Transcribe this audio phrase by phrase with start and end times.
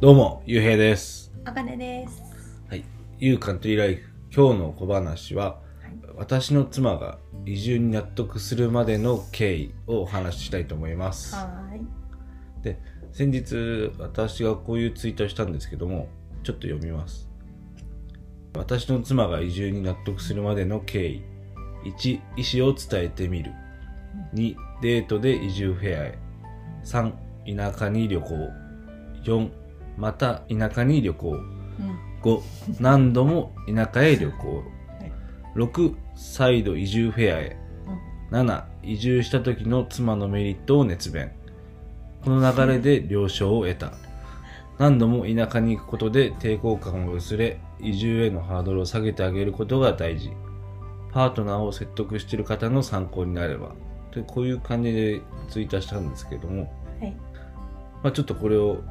[0.00, 1.32] どうも、ゆうへいです。
[1.44, 2.22] あかねです。
[2.68, 2.84] はい。
[3.18, 4.10] ゆうカントリーライフ。
[4.34, 5.60] 今日の小話は、
[6.16, 11.34] 私の妻が移住に納得するまでの経緯をお話ししたいと思います。
[11.34, 11.86] はーい。
[12.62, 12.80] で、
[13.12, 16.08] 先日、私がこういうツイートをしたんですけども、
[16.42, 17.28] ちょっと読みます。
[18.56, 21.22] 私の妻が移住に納得するまでの経緯。
[21.84, 23.52] 1、意思を伝えてみる。
[24.34, 26.18] 2、デートで移住フェアへ。
[26.84, 27.12] 3、
[27.46, 28.50] 田舎に旅行。
[29.24, 29.50] 4、
[29.96, 31.32] また田舎に旅行。
[31.32, 32.12] うん。
[32.22, 35.12] 5何度も田舎へ旅行はい
[35.54, 37.56] 6再度移住フェアへ
[38.30, 41.32] 7移住した時の妻のメリットを熱弁
[42.24, 43.92] この流れで了承を得た
[44.78, 50.30] 何度も田舎に行くことで抵抗感を薄れ移住へのハードルを下げてあげることが大事
[51.12, 53.72] パートナーを説得している方の参考になれば
[54.14, 57.16] でこういう感じでツイートしたんですけども、はい。
[58.02, 58.82] まあ、ちょっとこれを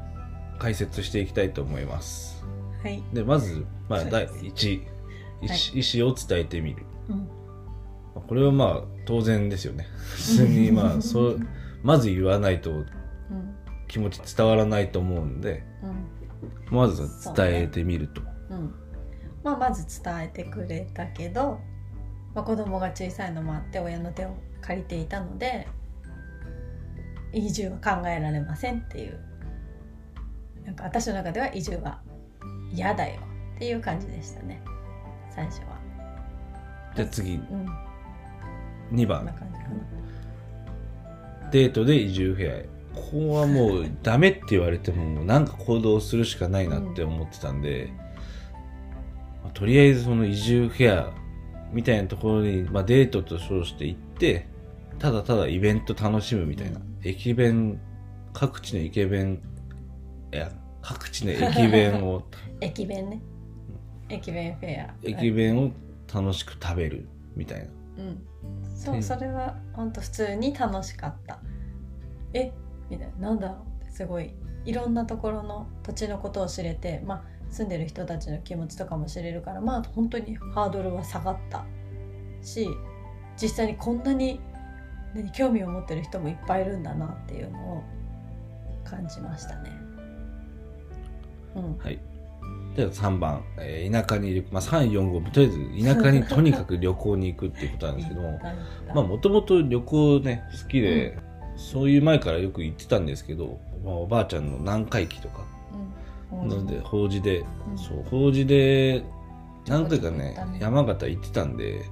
[0.58, 2.44] 解説していきたいと思います
[2.82, 3.02] はい。
[3.12, 7.16] でまず、まあ、はい第1意思意思を伝えてみるうん。
[7.18, 7.24] ま
[8.16, 11.40] あこれはまあ当然ですよね 普通にまあそう
[11.82, 12.86] まず言わないとうん。
[13.88, 15.86] 気持ち伝わらないと思うんでう
[16.74, 16.76] ん。
[16.76, 18.74] まず伝えてみると、うん。
[19.44, 21.60] まあ、まず伝えてくれたけど、
[22.34, 25.68] まあ、子供が小さいのもあって親の手を借りていたので
[27.32, 29.18] 移住は考えられませんっていう。
[30.64, 32.00] なんか私の中では移住は
[32.72, 33.20] 嫌だよ
[33.56, 34.62] っていう感じでしたね。
[35.34, 35.78] 最初は。
[36.94, 37.34] じゃあ次。
[37.34, 37.66] うん。
[38.92, 39.42] 2こんな番
[41.50, 42.68] デートで移住フェアへ。
[42.94, 47.90] ここはもうダメって言われてもなんか行動するしかないなって思ってたんで、
[49.42, 51.12] まあとりあえずその移住フェア
[51.72, 54.46] みたいなところに、まあ、デートと称して行って
[54.98, 57.80] ただただイベント楽しむみたいな、うん駅弁
[58.32, 59.42] 各地の駅弁
[60.32, 60.50] いや
[60.80, 62.22] 各地の駅弁を
[62.60, 63.20] 駅弁ね。
[64.08, 64.94] 駅弁フェア。
[65.02, 65.70] 駅弁を
[66.12, 67.66] 楽しく食べるみたいな。
[67.98, 68.22] うん、
[68.74, 69.02] そううん。
[69.02, 71.40] それは本当普通に楽しかった。
[72.34, 72.52] え？
[72.88, 73.30] みたいな。
[73.30, 73.90] なんだろうって。
[73.90, 74.34] すごい。
[74.64, 81.64] いろんなところの土地のことを知れて、まあ、住んでる人たちの気持ちとかも知れるからまあ本当にハードルは下がった。
[82.42, 82.68] し
[83.40, 84.40] 実際にこんなに
[85.14, 87.82] 何興味を持ってる人もいっぱいいるんだなっていうのを
[88.84, 89.70] 感じましたね。
[91.54, 91.98] うん、はい。
[92.76, 98.40] では3番、えー田舎にいる、まあ、3、4、5、とりあえず田舎に とにかく旅行に行くっていうことなんですけども、
[98.94, 101.18] まあもともと旅行ね、好きで、
[101.56, 105.44] そういう前からよく行ってたんですけど、まあおばあちゃんの南海期とか、
[106.32, 106.48] うん。
[106.48, 107.78] なので、法事で、うん。
[107.78, 109.04] そう、法事で、
[109.68, 110.36] 何回かねね。
[110.60, 111.84] 山形行ってたんで、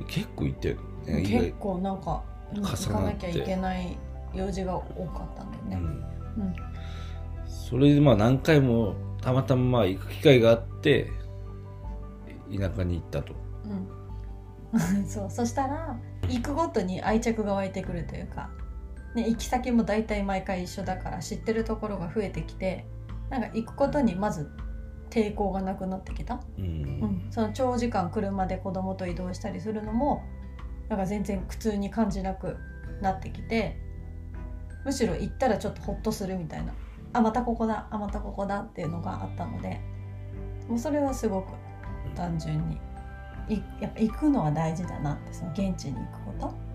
[0.00, 0.06] うん。
[0.06, 2.22] 結構行ってる、結外構なんか
[2.54, 2.86] うん重なって。
[2.86, 3.98] 行かなきゃいけない
[4.34, 5.76] 用事が多かったんだよね。
[5.76, 6.42] うん。
[6.42, 6.54] うん。
[7.46, 11.10] それでまあ何回もたまたままあ行く機会があって、
[12.50, 13.34] 田舎に行ったと。
[13.64, 14.04] うん。
[15.06, 15.96] そうそしたら
[16.28, 18.50] 行くごとに愛着が湧いてくるというか、
[19.14, 22.86] ね、行き先も大体毎回一緒だから知ってるところが増えてきて
[23.30, 24.50] なんか行くことにまず
[25.10, 26.64] 抵抗がなくなってきた、うん。
[26.64, 30.24] うん、その長時間車で子供と移動したりするのも
[30.88, 32.56] なんか全然苦痛に感じなく
[33.00, 33.78] なってきて
[34.84, 36.72] むしろ行ったらちょっとホッとするみたいな。
[37.12, 37.86] あまたここだ。
[37.90, 38.60] あまたここだ。
[38.60, 39.80] っていうのがあったので
[40.68, 41.52] もうそれはすごく
[42.14, 42.78] 単純に
[43.48, 46.74] いやっぱ行くのは大事だなってその現地に行くこと。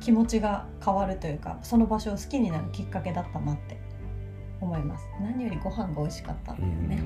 [0.00, 3.78] 気持ちが変わるというかその場所を好きになるきっかけだったなって
[4.60, 5.04] 思います。
[5.20, 7.02] 何よりご飯が美味しかったんだよね、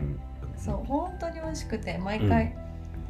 [0.56, 2.56] そう本当に美味しくて毎回、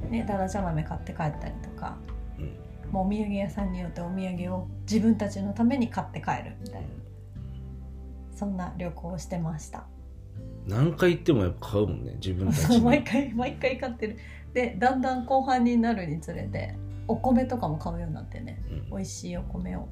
[0.08, 1.98] ねだだ茶豆買って帰ったりとか
[2.38, 2.64] うん
[2.94, 6.88] もうお土産屋さんによってお土産を自分たちのために買って帰るみたいな。
[8.32, 9.84] そんな旅行をしてました。
[10.66, 14.16] 何回行ってもやっぱ買うもんね自分たち 毎に回毎回買ってる。
[14.52, 16.76] でだんだん後半になるにつれて
[17.08, 18.62] お米とかも買うようになってね。
[18.70, 18.90] うん。
[18.90, 19.88] 美味しいお米を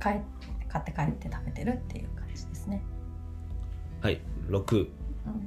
[0.00, 0.20] 買い
[0.68, 2.82] 買って帰って食べてるっていう感じですね、
[4.00, 4.88] はい6うん。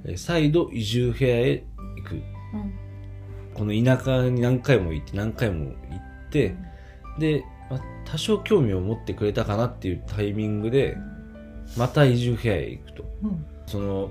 [0.06, 1.64] えー再度移住フェアへ
[1.98, 2.16] 行く。
[2.16, 2.18] う
[2.58, 2.89] ん
[3.60, 6.56] この田舎に何回も行って何回も行って
[7.20, 10.96] で、まあ、多少興味を持ってくれたかなっていうタイミングで
[11.78, 13.04] また移住フェアへ行くと。
[13.22, 13.46] うん。
[13.68, 14.10] その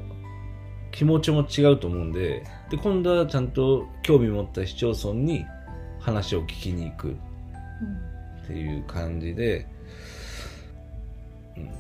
[0.92, 5.46] 気持ちも違うと思うんでで今度はちゃんと興味持った市町村に
[5.98, 7.16] 話を聞きに行く
[8.44, 9.66] っていう感じで、
[11.56, 11.70] うん、うん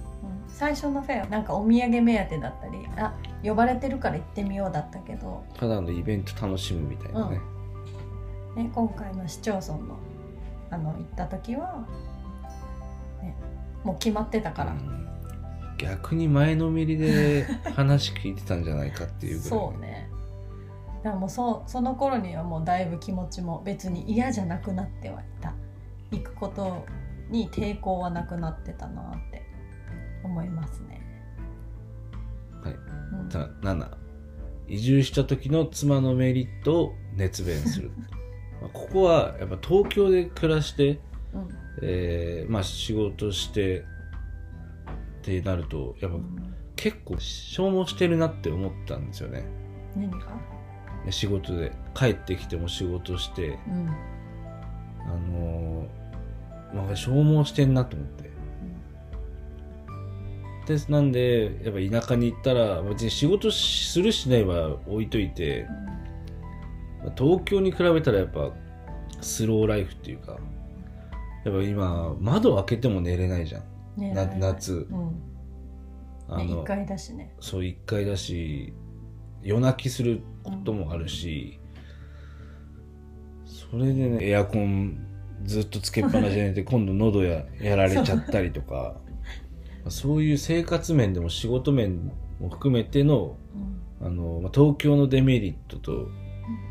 [0.48, 3.14] 最初のフェアなんかお土産目当てだったりあ
[3.44, 7.40] 呼ばれてるから行ってみようだったけど、ただのイベント楽しむみたいなね、
[8.56, 9.98] ね、今回の市町村の
[10.70, 11.86] あの行った時は、
[13.22, 13.34] ね、
[13.84, 15.08] もう決まってたから、うん。
[15.78, 19.48] 逆に前のめりで 話聞いてたんじゃないかっていうぐらい。
[19.48, 20.10] そうね。
[21.02, 25.54] でももうそその頃にはもうだいぶ気持ちも別に嫌じゃなくなってはいた。
[26.10, 26.84] 行くこと
[27.30, 29.42] に抵抗はなくなってたなって
[30.24, 31.00] 思いますね。
[32.62, 32.74] はい。
[32.74, 33.30] うん。
[33.30, 33.96] さ7
[34.66, 37.90] 移住した時の妻のメリットを熱弁する
[38.60, 41.00] まあここはやっぱ東京で暮らして、
[41.34, 41.48] うん。
[41.82, 43.84] えーまあ、仕事してっ
[45.22, 49.44] てなるとやっぱうん結構消耗してるなって思ったんですよね。
[49.96, 50.18] 何が？
[51.10, 51.72] 仕事で。
[51.94, 53.58] 帰ってきても仕事して。
[53.68, 53.88] うん。
[53.88, 58.28] あのーまあ、消耗してんなと思って。
[60.66, 65.97] ですなんでやっぱ田舎に行ったら別に仕事するしないは置いといてまあ
[67.16, 68.52] 東京に比べたらやっぱ
[69.20, 70.38] スローライフっていうか
[71.44, 73.62] やっぱ今窓開けても寝れないじゃん。
[74.00, 74.86] ねな夏。
[74.90, 75.06] うん。
[75.08, 75.14] ね、
[76.28, 77.34] あの1階だしね。
[77.40, 78.72] そう1階だし
[79.42, 81.58] 夜泣きすることもあるし、
[83.46, 85.06] それでねエアコン
[85.44, 88.96] ずっとつけっぱなしで寝て 今度喉ややられちゃったりとか
[89.88, 92.10] そういう生活面でも仕事面
[92.40, 93.78] も含めてのうん。
[94.00, 96.08] あの、まあ、東京のデメリットと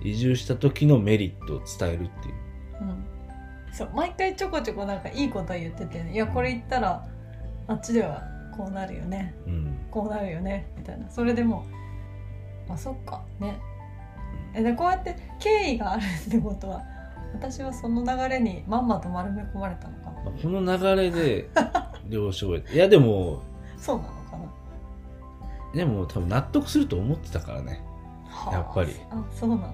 [0.03, 2.35] 移住した時のメリットを伝えるっていう。
[2.81, 3.05] うん。
[3.73, 7.05] そう毎回ちょこちょこなんかいいこと言ってて、ね、いやこれ言ったら
[7.67, 8.23] あっちでは
[8.55, 9.35] こうなるよね。
[9.45, 9.77] うん。
[9.91, 10.67] こうなるよね。
[10.77, 11.09] みたいな。
[11.09, 11.65] それでも
[12.69, 13.59] うあそっかね。
[14.53, 16.83] えでこうやって経緯があるってことは
[17.33, 20.23] 私はその流れにまんまと丸め込まれたのかな。
[20.23, 21.49] まあこの流れで
[22.09, 22.75] 了承を得て。
[22.75, 23.41] いやでも
[23.77, 24.45] そうなのかな。
[25.75, 27.73] でも多分納得すると思ってたからね。
[27.73, 27.86] はあ
[28.51, 28.93] やっぱり。
[29.09, 29.67] あそうなんだ。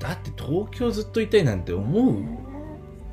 [0.00, 2.38] だって東京ずっといたいなんて思う、ね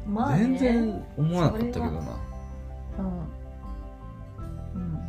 [0.07, 0.39] まあね。
[0.39, 2.19] 全然思わなかったけどな。
[2.99, 3.19] うん。
[4.75, 4.99] うん。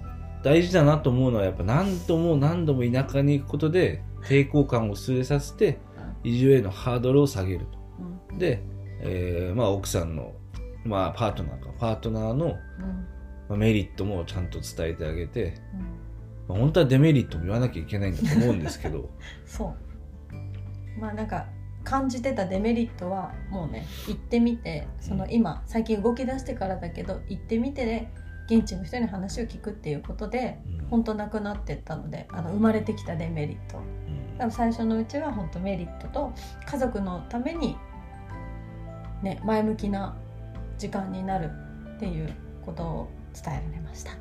[0.43, 5.79] 大事だなと思うのはやっぱ何度も何度も田舎に行くことで抵抗感を薄れさせて
[6.23, 7.67] 移住へのハードルを下げる
[7.99, 8.35] うん。
[8.35, 8.62] とで、
[9.00, 10.32] えーまあ、奥さんの、
[10.85, 11.70] まあ、パートナーか。
[11.79, 12.55] パートナーの、うん。
[13.49, 16.10] まあ、メリットもちゃんと伝えてあげて、うん
[16.50, 19.08] まあ、本当はデメリットも言わなきゃいけないんだと思うんですけど。
[19.47, 19.75] そ
[20.97, 21.00] う。
[21.00, 21.47] まあなんか
[21.85, 28.11] 感じてたデメリットはもうね行ってみてその今最近動き出してからだけど行ってみてで
[28.47, 30.87] 現地の人に話を聞くっていうことでうん。
[30.88, 33.79] 本当なくなってったのであの生まれてきたデメリット。
[33.79, 34.38] うん。
[34.38, 36.32] 多分最初のうちは本当メリットと
[36.67, 37.76] 家族のために
[39.23, 40.17] ね前向きな
[40.79, 41.50] 時間になる
[41.96, 42.32] っていう
[42.64, 44.12] ことを伝えられました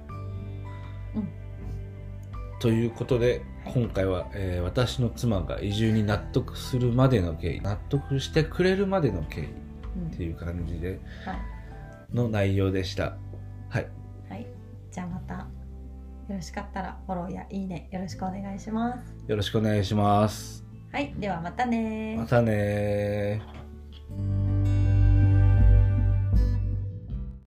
[2.60, 9.48] ということではい今回は、えー私の妻が移住に納得するまでの経緯納得してくれるまでの経緯っ
[10.04, 10.12] うん。
[10.12, 12.16] ていう感じではい。
[12.16, 13.18] の内容でした。
[13.70, 13.88] はい。
[14.30, 14.48] はい、
[14.92, 15.46] じゃあまたよ
[16.30, 19.14] ろしかったらフォローやいいねよろしくお願いします。
[19.28, 20.66] よろしくお願いします。
[20.92, 24.39] はい、ではまたねまたねー